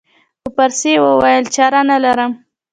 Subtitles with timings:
[0.41, 2.31] په پارسي یې وویل چاره نه لرم.